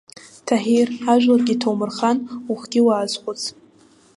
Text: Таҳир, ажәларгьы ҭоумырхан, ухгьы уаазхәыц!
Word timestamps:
Таҳир, 0.45 0.87
ажәларгьы 1.11 1.55
ҭоумырхан, 1.61 2.17
ухгьы 2.51 2.81
уаазхәыц! 2.85 3.41